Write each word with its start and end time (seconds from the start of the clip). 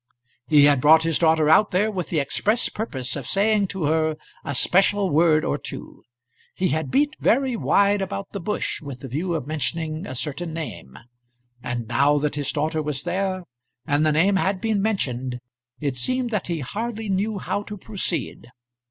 He 0.47 0.63
had 0.65 0.81
brought 0.81 1.03
his 1.03 1.19
daughter 1.19 1.47
out 1.47 1.69
there 1.69 1.91
with 1.91 2.09
the 2.09 2.17
express 2.17 2.69
purpose 2.69 3.15
of 3.15 3.27
saying 3.27 3.67
to 3.67 3.83
her 3.83 4.17
a 4.43 4.55
special 4.55 5.11
word 5.11 5.45
or 5.45 5.59
two; 5.59 6.01
he 6.55 6.69
had 6.69 6.89
beat 6.89 7.15
very 7.19 7.55
wide 7.55 8.01
about 8.01 8.31
the 8.31 8.39
bush 8.39 8.81
with 8.81 9.01
the 9.01 9.07
view 9.07 9.35
of 9.35 9.45
mentioning 9.45 10.07
a 10.07 10.15
certain 10.15 10.53
name; 10.53 10.97
and 11.61 11.87
now 11.87 12.17
that 12.17 12.33
his 12.33 12.51
daughter 12.51 12.81
was 12.81 13.03
there, 13.03 13.43
and 13.85 14.03
the 14.03 14.11
name 14.11 14.37
had 14.37 14.59
been 14.59 14.81
mentioned, 14.81 15.37
it 15.79 15.95
seemed 15.95 16.31
that 16.31 16.47
he 16.47 16.61
hardly 16.61 17.07
knew 17.07 17.37
how 17.37 17.61
to 17.61 17.77
proceed. 17.77 18.47